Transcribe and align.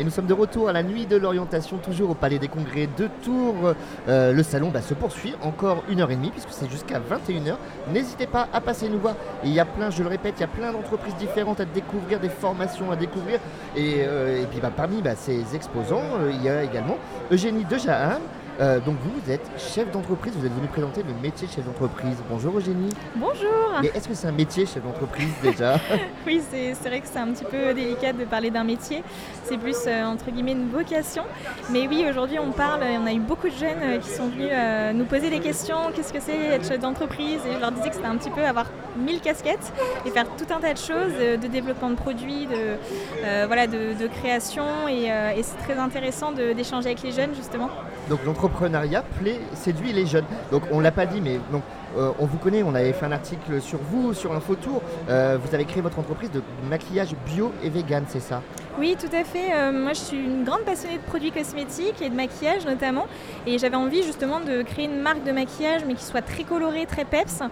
Et 0.00 0.04
nous 0.04 0.08
sommes 0.10 0.24
de 0.24 0.32
retour 0.32 0.70
à 0.70 0.72
la 0.72 0.82
nuit 0.82 1.04
de 1.04 1.16
l'orientation, 1.16 1.76
toujours 1.76 2.08
au 2.08 2.14
Palais 2.14 2.38
des 2.38 2.48
Congrès 2.48 2.88
de 2.96 3.06
Tours. 3.22 3.74
Euh, 4.08 4.32
le 4.32 4.42
salon 4.42 4.70
bah, 4.70 4.80
se 4.80 4.94
poursuit 4.94 5.34
encore 5.42 5.84
une 5.90 6.00
heure 6.00 6.10
et 6.10 6.16
demie, 6.16 6.30
puisque 6.30 6.52
c'est 6.52 6.70
jusqu'à 6.70 6.98
21h. 6.98 7.56
N'hésitez 7.92 8.26
pas 8.26 8.48
à 8.50 8.62
passer 8.62 8.88
nous 8.88 8.98
voir. 8.98 9.14
il 9.44 9.50
y 9.50 9.60
a 9.60 9.66
plein, 9.66 9.90
je 9.90 10.02
le 10.02 10.08
répète, 10.08 10.36
il 10.38 10.40
y 10.40 10.44
a 10.44 10.46
plein 10.46 10.72
d'entreprises 10.72 11.14
différentes 11.16 11.60
à 11.60 11.66
découvrir, 11.66 12.18
des 12.18 12.30
formations 12.30 12.90
à 12.90 12.96
découvrir. 12.96 13.40
Et, 13.76 13.96
euh, 13.98 14.42
puis 14.50 14.60
bah, 14.60 14.72
parmi 14.74 15.02
bah, 15.02 15.16
ces 15.16 15.54
exposants, 15.54 16.00
euh, 16.18 16.30
il 16.32 16.42
y 16.42 16.48
a 16.48 16.62
également 16.62 16.96
Eugénie 17.30 17.66
Dejahan, 17.66 18.20
euh, 18.60 18.78
donc 18.78 18.96
vous, 19.02 19.10
vous 19.18 19.30
êtes 19.30 19.50
chef 19.56 19.90
d'entreprise, 19.90 20.34
vous 20.36 20.44
êtes 20.44 20.52
venu 20.52 20.66
présenter 20.66 21.02
le 21.02 21.14
métier 21.22 21.46
de 21.48 21.52
chef 21.52 21.64
d'entreprise. 21.64 22.16
Bonjour 22.28 22.58
Eugénie. 22.58 22.90
Bonjour. 23.16 23.80
Mais 23.80 23.90
est-ce 23.94 24.06
que 24.06 24.14
c'est 24.14 24.26
un 24.26 24.32
métier 24.32 24.66
chef 24.66 24.82
d'entreprise 24.82 25.32
déjà? 25.42 25.76
Oui, 26.26 26.42
c'est 26.50 26.74
vrai 26.86 27.00
que 27.00 27.06
c'est 27.10 27.18
un 27.18 27.28
petit 27.28 27.44
peu 27.44 27.72
délicat 27.72 28.12
de 28.12 28.24
parler 28.24 28.50
d'un 28.50 28.64
métier. 28.64 29.02
C'est 29.44 29.56
plus 29.56 29.78
euh, 29.86 30.04
entre 30.04 30.30
guillemets 30.30 30.52
une 30.52 30.68
vocation. 30.68 31.22
Mais 31.70 31.88
oui, 31.88 32.04
aujourd'hui 32.08 32.38
on 32.38 32.52
parle, 32.52 32.82
on 32.82 33.06
a 33.06 33.12
eu 33.12 33.20
beaucoup 33.20 33.48
de 33.48 33.54
jeunes 33.54 33.82
euh, 33.82 33.98
qui 33.98 34.10
sont 34.10 34.28
venus 34.28 34.50
nous 34.94 35.04
poser 35.06 35.30
des 35.30 35.40
questions. 35.40 35.90
Qu'est-ce 35.94 36.12
que 36.12 36.20
c'est 36.20 36.36
être 36.36 36.68
chef 36.68 36.80
d'entreprise? 36.80 37.40
Et 37.48 37.54
je 37.54 37.60
leur 37.60 37.72
disais 37.72 37.88
que 37.88 37.94
c'était 37.94 38.08
un 38.08 38.16
petit 38.16 38.30
peu 38.30 38.44
avoir 38.44 38.66
mille 38.98 39.20
casquettes 39.20 39.72
et 40.04 40.10
faire 40.10 40.26
tout 40.36 40.52
un 40.52 40.60
tas 40.60 40.74
de 40.74 40.78
choses, 40.78 41.14
de 41.18 41.46
développement 41.46 41.90
de 41.90 41.94
produits, 41.94 42.46
de, 42.46 43.46
voilà, 43.46 43.66
de, 43.66 44.06
création. 44.08 44.88
Et, 44.88 45.04
et 45.04 45.42
c'est 45.42 45.56
très 45.64 45.78
intéressant 45.78 46.32
d'échanger 46.32 46.88
avec 46.88 47.02
les 47.02 47.12
jeunes 47.12 47.34
justement. 47.34 47.70
Donc 48.08 48.24
l'entrepreneuriat 48.50 49.02
plaît, 49.18 49.40
séduit 49.54 49.92
les 49.92 50.06
jeunes. 50.06 50.24
Donc 50.50 50.62
on 50.70 50.80
l'a 50.80 50.90
pas 50.90 51.06
dit, 51.06 51.20
mais 51.20 51.38
donc, 51.52 51.62
euh, 51.96 52.10
on 52.20 52.26
vous 52.26 52.38
connaît, 52.38 52.62
on 52.62 52.74
avait 52.74 52.92
fait 52.92 53.06
un 53.06 53.12
article 53.12 53.60
sur 53.60 53.78
vous, 53.78 54.14
sur 54.14 54.32
InfoTour. 54.32 54.80
Euh, 55.08 55.38
vous 55.42 55.54
avez 55.54 55.64
créé 55.64 55.82
votre 55.82 55.98
entreprise 55.98 56.30
de 56.30 56.42
maquillage 56.68 57.14
bio 57.26 57.52
et 57.62 57.70
vegan, 57.70 58.04
c'est 58.08 58.20
ça? 58.20 58.42
Oui, 58.78 58.96
tout 58.98 59.14
à 59.14 59.24
fait. 59.24 59.52
Euh, 59.52 59.72
moi, 59.72 59.92
je 59.92 59.98
suis 59.98 60.16
une 60.16 60.44
grande 60.44 60.60
passionnée 60.60 60.98
de 60.98 61.02
produits 61.02 61.32
cosmétiques 61.32 62.00
et 62.00 62.08
de 62.08 62.14
maquillage 62.14 62.64
notamment. 62.64 63.06
Et 63.46 63.58
j'avais 63.58 63.76
envie 63.76 64.04
justement 64.04 64.40
de 64.40 64.62
créer 64.62 64.84
une 64.84 65.00
marque 65.00 65.24
de 65.24 65.32
maquillage, 65.32 65.82
mais 65.86 65.94
qui 65.94 66.04
soit 66.04 66.22
très 66.22 66.44
colorée, 66.44 66.86
très 66.86 67.04
peps, 67.04 67.42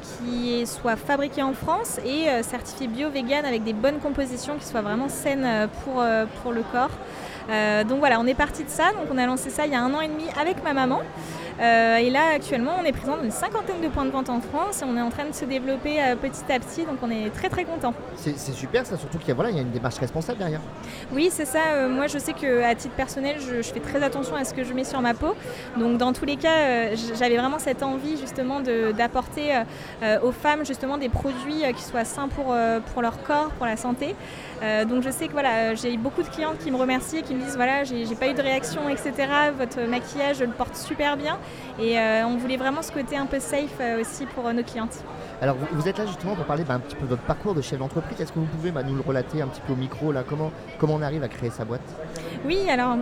qui 0.00 0.66
soit 0.66 0.96
fabriquée 0.96 1.42
en 1.42 1.52
France 1.52 1.98
et 2.06 2.42
certifiée 2.42 2.86
bio, 2.86 3.10
vegan, 3.10 3.44
avec 3.44 3.64
des 3.64 3.72
bonnes 3.72 3.98
compositions 3.98 4.54
qui 4.56 4.64
soient 4.64 4.82
vraiment 4.82 5.08
saines 5.08 5.68
pour, 5.82 6.04
pour 6.42 6.52
le 6.52 6.62
corps. 6.72 6.90
Euh, 7.50 7.84
donc 7.84 7.98
voilà, 7.98 8.20
on 8.20 8.26
est 8.26 8.34
parti 8.34 8.64
de 8.64 8.70
ça. 8.70 8.92
Donc 8.92 9.08
on 9.12 9.18
a 9.18 9.26
lancé 9.26 9.50
ça 9.50 9.66
il 9.66 9.72
y 9.72 9.76
a 9.76 9.80
un 9.80 9.92
an 9.94 10.00
et 10.00 10.08
demi 10.08 10.24
avec 10.40 10.62
ma 10.62 10.72
maman. 10.72 11.02
Euh, 11.60 11.96
et 11.96 12.10
là, 12.10 12.30
actuellement, 12.34 12.72
on 12.80 12.84
est 12.84 12.92
présent 12.92 13.16
dans 13.16 13.22
une 13.22 13.30
cinquantaine 13.30 13.80
de 13.80 13.88
points 13.88 14.04
de 14.04 14.10
vente 14.10 14.28
en 14.28 14.40
France 14.40 14.82
et 14.82 14.84
on 14.84 14.96
est 14.96 15.00
en 15.00 15.10
train 15.10 15.26
de 15.26 15.34
se 15.34 15.44
développer 15.44 16.02
euh, 16.02 16.16
petit 16.16 16.52
à 16.52 16.58
petit, 16.58 16.84
donc 16.84 16.98
on 17.02 17.10
est 17.10 17.30
très 17.30 17.48
très 17.48 17.64
content. 17.64 17.94
C'est 18.16 18.36
super, 18.52 18.84
ça, 18.86 18.96
surtout 18.96 19.18
qu'il 19.18 19.28
y, 19.28 19.32
a, 19.32 19.34
voilà, 19.34 19.50
il 19.50 19.56
y 19.56 19.58
a 19.58 19.62
une 19.62 19.70
démarche 19.70 19.98
responsable 19.98 20.38
derrière. 20.38 20.60
Oui, 21.12 21.28
c'est 21.30 21.44
ça. 21.44 21.60
Euh, 21.72 21.88
moi, 21.88 22.06
je 22.06 22.18
sais 22.18 22.32
qu'à 22.32 22.74
titre 22.74 22.94
personnel, 22.94 23.36
je, 23.40 23.62
fais 23.62 23.80
très 23.80 24.02
attention 24.02 24.36
à 24.36 24.44
ce 24.44 24.54
que 24.54 24.64
je 24.64 24.72
mets 24.72 24.84
sur 24.84 25.00
ma 25.00 25.14
peau. 25.14 25.34
Donc, 25.76 25.98
dans 25.98 26.12
tous 26.12 26.24
les 26.24 26.36
cas, 26.36 26.94
j'avais 27.18 27.36
vraiment 27.36 27.58
cette 27.58 27.82
envie 27.82 28.16
justement 28.18 28.60
d'apporter 28.60 29.62
aux 30.22 30.32
femmes 30.32 30.64
justement 30.64 30.98
des 30.98 31.08
produits 31.08 31.62
qui 31.74 31.82
soient 31.82 32.04
sains 32.04 32.28
pour, 32.28 32.54
pour 32.92 33.02
leur 33.02 33.22
corps, 33.22 33.50
pour 33.56 33.66
la 33.66 33.76
santé. 33.76 34.14
donc, 34.88 35.02
je 35.02 35.10
sais 35.10 35.26
que 35.26 35.32
voilà, 35.32 35.74
j'ai 35.74 35.96
beaucoup 35.96 36.22
de 36.22 36.28
clientes 36.28 36.58
qui 36.58 36.70
me 36.70 36.76
remercient 36.76 37.22
qui 37.22 37.34
me 37.34 37.42
disent 37.42 37.56
voilà, 37.56 37.84
j'ai 37.84 38.14
pas 38.14 38.28
eu 38.28 38.34
de 38.34 38.42
réaction, 38.42 38.88
etc. 38.88 39.12
Votre 39.58 39.80
maquillage, 39.82 40.36
je 40.38 40.44
le 40.44 40.52
porte 40.52 40.76
super 40.76 41.16
bien. 41.16 41.38
Et 41.78 41.98
euh, 41.98 42.26
on 42.26 42.36
voulait 42.36 42.56
vraiment 42.56 42.82
ce 42.82 42.92
côté 42.92 43.16
un 43.16 43.26
peu 43.26 43.40
safe 43.40 43.78
euh, 43.80 44.00
aussi 44.00 44.26
pour 44.26 44.46
euh, 44.46 44.52
nos 44.52 44.62
clientes. 44.62 45.04
Alors 45.40 45.56
vous, 45.72 45.88
êtes 45.88 45.98
là 45.98 46.06
justement 46.06 46.36
pour 46.36 46.44
parler 46.44 46.64
bah, 46.64 46.74
un 46.74 46.80
petit 46.80 46.94
peu 46.94 47.02
de 47.02 47.08
votre 47.08 47.22
parcours 47.22 47.54
de 47.54 47.60
chef 47.60 47.78
d'entreprise. 47.78 48.20
Est-ce 48.20 48.32
que 48.32 48.38
vous 48.38 48.46
pouvez 48.46 48.70
bah, 48.70 48.82
nous 48.82 48.94
le 48.94 49.00
relater 49.00 49.42
un 49.42 49.48
petit 49.48 49.60
peu 49.60 49.72
au 49.72 49.76
micro 49.76 50.12
là? 50.12 50.22
Comment, 50.28 50.52
comment 50.78 50.94
on 50.94 51.02
arrive 51.02 51.22
à 51.24 51.28
créer 51.28 51.50
sa 51.50 51.64
boîte? 51.64 51.82
Oui, 52.44 52.58
alors 52.68 52.98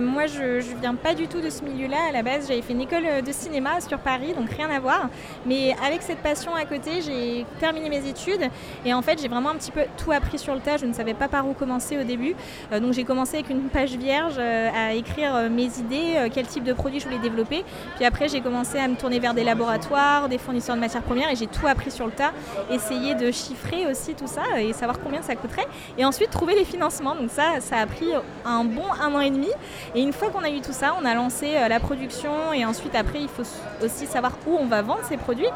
moi 0.00 0.26
je 0.26 0.74
ne 0.74 0.80
viens 0.80 0.94
pas 0.94 1.12
du 1.14 1.28
tout 1.28 1.42
de 1.42 1.50
ce 1.50 1.62
milieu-là. 1.62 1.98
À 2.08 2.12
la 2.12 2.22
base, 2.22 2.48
j'avais 2.48 2.62
fait 2.62 2.72
une 2.72 2.80
école 2.80 3.04
de 3.24 3.32
cinéma 3.32 3.78
sur 3.86 3.98
Paris, 3.98 4.32
donc 4.34 4.48
rien 4.48 4.70
à 4.70 4.80
voir. 4.80 5.10
Mais 5.44 5.76
avec 5.86 6.00
cette 6.00 6.20
passion 6.20 6.54
à 6.54 6.64
côté, 6.64 7.02
j'ai 7.02 7.44
terminé 7.60 7.90
mes 7.90 8.08
études 8.08 8.48
et 8.86 8.94
en 8.94 9.02
fait 9.02 9.20
j'ai 9.20 9.28
vraiment 9.28 9.50
un 9.50 9.56
petit 9.56 9.70
peu 9.70 9.82
tout 9.98 10.12
appris 10.12 10.38
sur 10.38 10.54
le 10.54 10.60
tas. 10.60 10.78
Je 10.78 10.86
ne 10.86 10.94
savais 10.94 11.12
pas 11.12 11.28
par 11.28 11.46
où 11.46 11.52
commencer 11.52 11.98
au 11.98 12.04
début. 12.04 12.34
donc 12.72 12.94
j'ai 12.94 13.04
commencé 13.04 13.36
avec 13.36 13.50
une 13.50 13.68
page 13.68 13.96
vierge 13.96 14.38
à 14.38 14.94
écrire 14.94 15.50
mes 15.50 15.78
idées, 15.78 16.30
quel 16.32 16.46
type 16.46 16.64
de 16.64 16.72
produit 16.72 16.98
je 16.98 17.04
voulais 17.04 17.18
développer. 17.18 17.66
Puis 17.96 18.06
après 18.06 18.28
j'ai 18.28 18.40
commencé 18.40 18.78
à 18.78 18.88
me 18.88 18.96
tourner 18.96 19.18
vers 19.18 19.34
des 19.34 19.44
laboratoires, 19.44 20.30
des 20.30 20.38
fournisseurs 20.38 20.74
de 20.74 20.80
matières 20.80 21.02
premières 21.02 21.30
et 21.30 21.36
j'ai 21.36 21.48
tout 21.48 21.66
appris 21.66 21.90
sur 21.90 22.06
le 22.06 22.12
tas, 22.12 22.32
essayer 22.70 23.14
de 23.14 23.30
chiffrer 23.30 23.86
aussi 23.90 24.14
tout 24.14 24.26
ça 24.26 24.58
et 24.58 24.72
savoir 24.72 25.00
combien 25.00 25.20
ça 25.20 25.36
coûterait. 25.36 25.66
Et 25.98 26.04
ensuite 26.06 26.30
trouver 26.30 26.54
les 26.54 26.64
financements. 26.64 27.14
Donc 27.14 27.30
ça, 27.30 27.60
ça 27.60 27.76
a 27.76 27.86
pris 27.86 28.08
un 28.46 28.64
bon 28.64 28.85
un 29.00 29.14
an 29.14 29.20
et 29.20 29.30
demi. 29.30 29.48
Et 29.94 30.02
une 30.02 30.12
fois 30.12 30.30
qu'on 30.30 30.42
a 30.42 30.50
eu 30.50 30.60
tout 30.60 30.72
ça, 30.72 30.94
on 31.00 31.04
a 31.04 31.14
lancé 31.14 31.54
euh, 31.56 31.68
la 31.68 31.80
production 31.80 32.52
et 32.52 32.64
ensuite 32.64 32.94
après, 32.94 33.20
il 33.20 33.28
faut 33.28 33.42
aussi 33.84 34.06
savoir 34.06 34.32
où 34.46 34.56
on 34.56 34.66
va 34.66 34.82
vendre 34.82 35.02
ces 35.08 35.16
produits, 35.16 35.48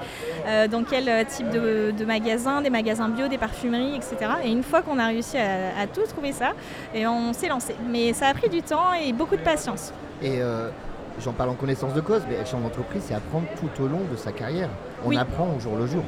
euh, 0.46 0.68
dans 0.68 0.84
quel 0.84 1.08
euh, 1.08 1.24
type 1.24 1.50
de, 1.50 1.92
de 1.96 2.04
magasin, 2.04 2.62
des 2.62 2.70
magasins 2.70 3.08
bio, 3.08 3.28
des 3.28 3.38
parfumeries, 3.38 3.96
etc. 3.96 4.32
Et 4.44 4.50
une 4.50 4.62
fois 4.62 4.82
qu'on 4.82 4.98
a 4.98 5.06
réussi 5.06 5.38
à, 5.38 5.86
tout 5.86 6.02
trouver 6.08 6.32
ça, 6.32 6.52
et 6.94 7.06
on 7.06 7.32
s'est 7.32 7.48
lancé. 7.48 7.74
Mais 7.88 8.12
ça 8.12 8.28
a 8.28 8.34
pris 8.34 8.48
du 8.48 8.62
temps 8.62 8.92
et 8.92 9.12
beaucoup 9.12 9.36
de 9.36 9.42
patience. 9.42 9.92
Et 10.22 10.40
j'en 11.20 11.32
parle 11.32 11.50
en 11.50 11.54
connaissance 11.54 11.94
de 11.94 12.00
cause, 12.00 12.22
mais 12.28 12.34
être 12.36 12.48
chef 12.48 12.60
d'entreprise, 12.60 13.02
c'est 13.06 13.14
apprendre 13.14 13.46
tout 13.58 13.82
au 13.82 13.86
long 13.86 14.00
de 14.10 14.16
sa 14.16 14.32
carrière. 14.32 14.68
On 15.04 15.16
apprend 15.16 15.48
au 15.56 15.60
jour 15.60 15.76
le 15.76 15.86
jour. 15.86 16.02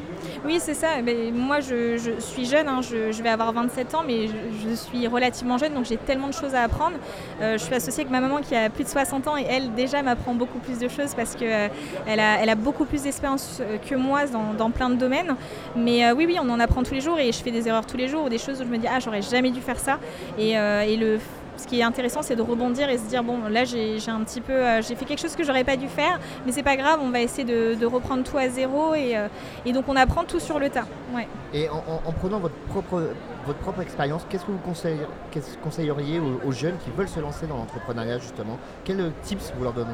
Oui, 0.45 0.59
c'est 0.61 0.75
ça. 0.75 1.01
Mais 1.03 1.31
moi, 1.33 1.61
je, 1.61 2.17
suis 2.19 2.45
jeune, 2.45 2.69
hein. 2.69 2.81
je, 2.83 3.23
vais 3.23 3.29
avoir 3.29 3.53
27 3.53 3.95
ans, 3.95 4.03
mais 4.07 4.27
je, 4.27 4.75
suis 4.75 5.07
relativement 5.07 5.59
jeune, 5.59 5.75
donc 5.75 5.87
j'ai 5.87 5.97
tellement 5.97 6.29
de 6.29 6.35
choses 6.35 6.55
à 6.55 6.63
apprendre. 6.63 6.97
Euh, 7.41 7.57
je 7.59 7.65
suis 7.65 7.75
associée 7.75 8.03
avec 8.03 8.13
ma 8.13 8.21
maman 8.21 8.41
qui 8.41 8.55
a 8.55 8.69
plus 8.69 8.85
de 8.85 8.89
60 8.89 9.29
ans 9.29 9.37
et 9.37 9.45
elle, 9.49 9.75
déjà, 9.75 10.03
m'apprend 10.03 10.35
beaucoup 10.35 10.59
plus 10.59 10.79
de 10.79 10.89
choses 10.89 11.15
parce 11.15 11.35
qu'elle 11.35 11.71
elle 12.07 12.21
a, 12.21 12.43
elle 12.43 12.51
a 12.51 12.55
beaucoup 12.55 12.85
plus 12.85 13.03
d'expérience 13.03 13.61
euh, 13.61 13.79
que 13.79 13.95
moi 13.95 14.23
dans, 14.27 14.71
plein 14.71 14.91
de 14.91 14.97
domaines. 14.97 15.35
Mais 15.77 16.05
euh, 16.05 16.15
oui, 16.15 16.27
oui, 16.27 16.37
on 16.41 16.49
en 16.51 16.61
apprend 16.61 16.83
tous 16.83 16.95
les 16.95 17.01
jours 17.01 17.19
et 17.19 17.33
je 17.33 17.43
fais 17.43 17.51
des 17.51 17.69
erreurs 17.69 17.87
tous 17.87 17.97
les 17.97 18.09
jours 18.09 18.25
ou 18.25 18.29
des 18.29 18.39
choses 18.39 18.61
où 18.61 18.65
je 18.65 18.69
me 18.69 18.79
dis, 18.79 18.87
ah, 18.89 19.01
j'aurais 19.01 19.23
jamais 19.23 19.51
dû 19.51 19.61
faire 19.61 19.79
ça. 19.79 19.99
Et, 20.39 20.53
et 20.53 20.97
le 20.97 21.19
ce 21.57 21.67
qui 21.67 21.81
est 21.81 21.83
intéressant, 21.83 22.23
c'est 22.23 22.37
de 22.37 22.43
rebondir 22.43 22.89
et 22.89 22.99
se 22.99 23.05
dire 23.05 23.23
bon, 23.23 23.39
là 23.49 23.65
j'ai 23.65 23.99
un 24.09 24.21
petit 24.21 24.41
peu, 24.41 24.53
euh, 24.53 24.83
j'ai 24.83 24.95
fait 24.95 25.05
quelque 25.05 25.21
chose 25.21 25.37
que 25.37 25.45
j'aurais 25.45 25.65
pas 25.65 25.77
dû 25.77 25.89
faire, 25.89 26.19
mais 26.45 26.53
c'est 26.53 26.63
pas 26.63 26.77
grave, 26.77 27.01
on 27.03 27.11
va 27.11 27.21
essayer 27.21 27.45
de, 27.45 27.87
reprendre 27.87 28.25
tout 28.25 28.39
à 28.39 28.49
zéro 28.49 28.95
et, 28.95 29.17
euh, 29.17 29.29
et, 29.67 29.73
donc 29.73 29.85
on 29.89 29.97
apprend 29.97 30.25
tout 30.25 30.41
sur 30.41 30.59
le 30.59 30.71
tas. 30.71 30.87
Ouais. 31.15 31.29
Et 31.53 31.69
en, 31.69 32.13
prenant 32.13 32.39
votre 32.39 32.55
propre, 32.69 33.03
votre 33.47 33.59
propre 33.59 33.83
expérience, 33.83 34.25
qu'est-ce 34.29 34.45
que 34.45 34.53
vous 34.53 35.59
conseilleriez, 35.63 36.21
aux, 36.21 36.53
jeunes 36.53 36.77
qui 36.79 36.91
veulent 36.91 37.09
se 37.09 37.21
lancer 37.21 37.47
dans 37.47 37.57
l'entrepreneuriat 37.57 38.19
justement? 38.19 38.59
Quels 38.85 39.13
tips 39.23 39.53
vous 39.57 39.65
leur 39.65 39.73
donnerez? 39.73 39.93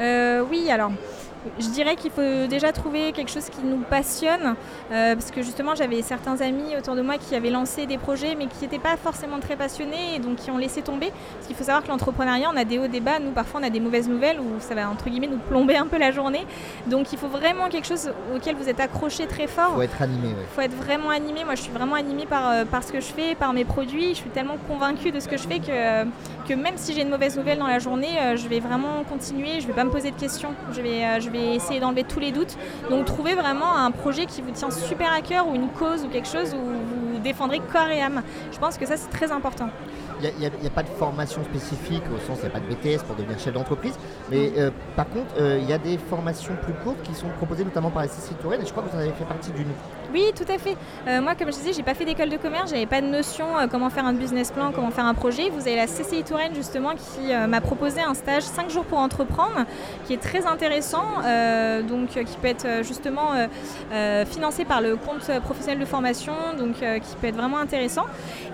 Euh, 0.00 0.44
Oui, 0.50 0.70
alors 0.70 0.90
je 1.58 1.68
dirais 1.68 1.96
qu'il 1.96 2.10
faut 2.10 2.46
déjà 2.48 2.72
trouver 2.72 3.12
quelque 3.12 3.30
chose 3.30 3.48
qui 3.48 3.64
nous 3.64 3.78
passionne, 3.78 4.54
euh, 4.90 5.14
parce 5.14 5.30
que 5.30 5.42
justement 5.42 5.74
j'avais 5.74 6.02
certains 6.02 6.40
amis 6.40 6.76
autour 6.78 6.94
de 6.94 7.02
moi 7.02 7.16
qui 7.18 7.34
avaient 7.34 7.50
lancé 7.50 7.86
des 7.86 7.98
projets 7.98 8.34
mais 8.36 8.46
qui 8.46 8.62
n'étaient 8.62 8.78
pas 8.78 8.96
forcément 8.96 9.40
très 9.40 9.56
passionnés 9.56 10.16
et 10.16 10.18
donc 10.18 10.36
qui 10.36 10.50
ont 10.50 10.58
laissé 10.58 10.82
tomber. 10.82 11.12
Parce 11.34 11.46
qu'il 11.46 11.56
faut 11.56 11.64
savoir 11.64 11.82
que 11.82 11.88
l'entrepreneuriat, 11.88 12.50
on 12.52 12.56
a 12.56 12.64
des 12.64 12.78
hauts, 12.78 12.88
des 12.88 13.00
bas, 13.00 13.18
nous 13.18 13.30
parfois 13.30 13.60
on 13.60 13.64
a 13.64 13.70
des 13.70 13.80
mauvaises 13.80 14.08
nouvelles 14.08 14.40
où 14.40 14.60
ça 14.60 14.74
va 14.74 14.88
entre 14.88 15.08
guillemets 15.08 15.28
nous 15.28 15.38
plomber 15.38 15.76
un 15.76 15.86
peu 15.86 15.98
la 15.98 16.10
journée. 16.10 16.46
Donc 16.86 17.12
il 17.12 17.18
faut 17.18 17.28
vraiment 17.28 17.68
quelque 17.68 17.86
chose 17.86 18.10
auquel 18.34 18.56
vous 18.56 18.68
êtes 18.68 18.80
accroché 18.80 19.26
très 19.26 19.46
fort. 19.46 19.70
Il 19.72 19.76
faut 19.76 19.82
être 19.82 20.02
animé. 20.02 20.28
Il 20.28 20.54
faut 20.54 20.60
être 20.62 20.76
vraiment 20.76 21.10
animé. 21.10 21.44
Moi 21.44 21.54
je 21.54 21.62
suis 21.62 21.72
vraiment 21.72 21.94
animée 21.94 22.26
par, 22.26 22.50
euh, 22.50 22.64
par 22.64 22.82
ce 22.82 22.92
que 22.92 23.00
je 23.00 23.06
fais, 23.06 23.34
par 23.34 23.52
mes 23.52 23.64
produits. 23.64 24.10
Je 24.10 24.20
suis 24.20 24.30
tellement 24.30 24.56
convaincue 24.68 25.12
de 25.12 25.20
ce 25.20 25.28
que 25.28 25.36
je 25.36 25.46
fais 25.46 25.58
que, 25.58 26.04
que 26.48 26.54
même 26.54 26.74
si 26.76 26.92
j'ai 26.94 27.02
une 27.02 27.10
mauvaise 27.10 27.36
nouvelle 27.36 27.58
dans 27.58 27.66
la 27.66 27.78
journée, 27.78 28.18
euh, 28.18 28.36
je 28.36 28.48
vais 28.48 28.60
vraiment 28.60 29.04
continuer, 29.08 29.60
je 29.60 29.62
ne 29.62 29.68
vais 29.68 29.74
pas 29.74 29.84
me 29.84 29.90
poser 29.90 30.10
de 30.10 30.16
questions. 30.16 30.50
Je 30.72 30.80
vais, 30.80 31.20
je 31.20 31.30
vais 31.30 31.35
essayer 31.36 31.80
d'enlever 31.80 32.04
tous 32.04 32.20
les 32.20 32.32
doutes. 32.32 32.56
Donc 32.90 33.04
trouver 33.04 33.34
vraiment 33.34 33.74
un 33.76 33.90
projet 33.90 34.26
qui 34.26 34.42
vous 34.42 34.50
tient 34.50 34.70
super 34.70 35.12
à 35.12 35.20
cœur 35.20 35.48
ou 35.48 35.54
une 35.54 35.68
cause 35.68 36.04
ou 36.04 36.08
quelque 36.08 36.28
chose 36.28 36.54
où 36.54 36.58
vous 36.58 37.18
défendrez 37.18 37.60
corps 37.72 37.88
et 37.88 38.00
âme. 38.00 38.22
Je 38.52 38.58
pense 38.58 38.78
que 38.78 38.86
ça 38.86 38.96
c'est 38.96 39.10
très 39.10 39.32
important. 39.32 39.68
Il 40.22 40.32
n'y 40.38 40.66
a, 40.66 40.70
pas 40.70 40.82
de 40.82 40.88
formation 40.88 41.44
spécifique, 41.44 42.02
au 42.14 42.18
sens, 42.26 42.38
il 42.42 42.48
n'y 42.48 42.54
a 42.54 42.58
pas 42.58 42.60
de 42.60 42.66
BTS 42.66 43.04
pour 43.04 43.16
devenir 43.16 43.38
chef 43.38 43.52
d'entreprise. 43.52 43.94
Mais 44.30 44.50
euh, 44.56 44.70
par 44.96 45.06
contre, 45.10 45.34
euh, 45.38 45.58
il 45.60 45.68
y 45.68 45.74
a 45.74 45.78
des 45.78 45.98
formations 45.98 46.54
plus 46.62 46.72
courtes 46.72 47.02
qui 47.02 47.14
sont 47.14 47.28
proposées 47.36 47.64
notamment 47.64 47.90
par 47.90 48.02
la 48.02 48.08
CCI 48.08 48.34
Touraine 48.40 48.62
et 48.62 48.66
je 48.66 48.70
crois 48.70 48.82
que 48.82 48.88
vous 48.90 48.96
en 48.96 49.00
avez 49.00 49.10
fait 49.10 49.24
partie 49.24 49.50
d'une. 49.50 49.68
Oui, 50.14 50.32
tout 50.34 50.50
à 50.50 50.56
fait. 50.56 50.76
Euh, 51.06 51.20
moi, 51.20 51.34
comme 51.34 51.48
je 51.48 51.58
disais, 51.58 51.72
j'ai 51.74 51.82
pas 51.82 51.92
fait 51.92 52.06
d'école 52.06 52.30
de 52.30 52.38
commerce, 52.38 52.70
j'avais 52.70 52.86
pas 52.86 53.02
de 53.02 53.06
notion 53.06 53.44
comment 53.70 53.90
faire 53.90 54.06
un 54.06 54.14
business 54.14 54.50
plan, 54.50 54.72
comment 54.72 54.90
faire 54.90 55.04
un 55.04 55.14
projet. 55.14 55.50
Vous 55.50 55.60
avez 55.60 55.76
la 55.76 55.86
CCI 55.86 56.22
Touraine 56.24 56.54
justement 56.54 56.94
qui 56.94 57.34
m'a 57.48 57.60
proposé 57.60 58.00
un 58.00 58.14
stage 58.14 58.44
5 58.44 58.70
jours 58.70 58.84
pour 58.84 58.98
entreprendre, 58.98 59.66
qui 60.06 60.14
est 60.14 60.20
très 60.20 60.46
intéressant, 60.46 61.04
donc 61.88 62.08
qui 62.08 62.36
peut 62.40 62.48
être 62.48 62.84
justement 62.84 63.32
financé 64.26 64.64
par 64.64 64.80
le 64.80 64.96
compte 64.96 65.30
professionnel 65.40 65.80
de 65.80 65.84
formation, 65.84 66.32
donc 66.58 66.76
qui 66.76 67.16
peut 67.20 67.26
être 67.26 67.36
vraiment 67.36 67.58
intéressant. 67.58 68.06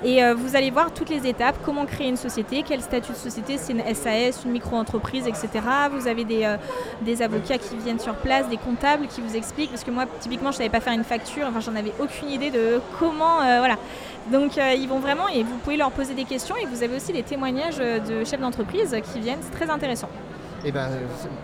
Et 0.04 0.20
vous 0.32 0.56
allez 0.56 0.70
voir 0.70 0.92
toutes 0.92 1.10
les 1.10 1.26
étapes 1.26 1.51
comment 1.64 1.86
créer 1.86 2.08
une 2.08 2.16
société, 2.16 2.64
quel 2.66 2.80
statut 2.80 3.12
de 3.12 3.16
société, 3.16 3.58
c'est 3.58 3.72
une 3.72 3.82
SAS, 3.94 4.44
une 4.44 4.52
micro-entreprise, 4.52 5.26
etc. 5.26 5.48
Vous 5.92 6.06
avez 6.06 6.24
des, 6.24 6.44
euh, 6.44 6.56
des, 7.02 7.22
avocats 7.22 7.58
qui 7.58 7.76
viennent 7.76 7.98
sur 7.98 8.14
place, 8.14 8.48
des 8.48 8.56
comptables 8.56 9.06
qui 9.06 9.20
vous 9.20 9.36
expliquent, 9.36 9.70
parce 9.70 9.84
que 9.84 9.90
moi, 9.90 10.04
typiquement, 10.20 10.50
je 10.50 10.56
ne 10.56 10.58
savais 10.58 10.70
pas 10.70 10.80
faire 10.80 10.92
une 10.92 11.04
facture, 11.04 11.46
enfin, 11.48 11.60
j'en 11.60 11.76
avais 11.76 11.92
aucune 12.00 12.30
idée 12.30 12.50
de 12.50 12.80
comment, 12.98 13.40
euh, 13.40 13.58
voilà. 13.58 13.76
Donc 14.30 14.56
ils 14.56 14.86
vont 14.88 15.00
vraiment, 15.00 15.26
et 15.26 15.42
vous 15.42 15.56
pouvez 15.56 15.76
leur 15.76 15.90
poser 15.90 16.14
des 16.14 16.22
questions, 16.22 16.54
et 16.54 16.64
vous 16.66 16.84
avez 16.84 16.94
aussi 16.94 17.12
des 17.12 17.24
témoignages 17.24 17.78
de 17.78 18.22
chefs 18.24 18.40
d'entreprise 18.40 18.96
qui 19.12 19.18
viennent, 19.18 19.40
c'est 19.42 19.50
très 19.50 19.68
intéressant. 19.68 20.08
Eh 20.64 20.72
ben, 20.72 20.88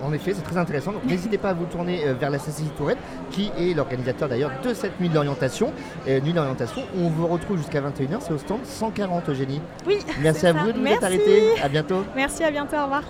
en 0.02 0.12
effet, 0.12 0.32
c'est 0.34 0.42
très 0.42 0.56
intéressant. 0.56 0.92
Donc 0.92 1.04
n'hésitez 1.04 1.38
pas 1.38 1.50
à 1.50 1.54
vous 1.54 1.66
tourner 1.66 2.04
vers 2.18 2.30
la 2.30 2.38
CCI 2.38 2.70
Tourette, 2.76 2.98
qui 3.30 3.50
est 3.58 3.74
l'organisateur 3.74 4.28
d'ailleurs 4.28 4.52
de 4.62 4.74
cette 4.74 5.00
nuit 5.00 5.08
d'orientation. 5.08 5.72
nuit 6.06 6.32
d'orientation, 6.32 6.82
on 6.96 7.08
vous 7.08 7.26
retrouve 7.26 7.58
jusqu'à 7.58 7.80
21h, 7.80 8.18
c'est 8.20 8.32
au 8.32 8.38
stand 8.38 8.64
140 8.64 9.28
Eugénie. 9.28 9.60
Oui. 9.86 9.98
Merci 10.20 10.46
à 10.46 10.52
vous 10.52 10.72
de 10.72 10.78
nous 10.78 10.86
être 10.86 11.04
arrêtés. 11.04 11.60
À 11.62 11.68
bientôt. 11.68 12.04
Merci, 12.14 12.44
à 12.44 12.50
bientôt, 12.50 12.76
au 12.76 12.84
revoir. 12.84 13.02